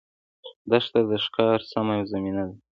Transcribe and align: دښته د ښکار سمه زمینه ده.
دښته 0.69 0.99
د 1.09 1.11
ښکار 1.25 1.59
سمه 1.71 1.95
زمینه 2.11 2.43
ده. 2.49 2.55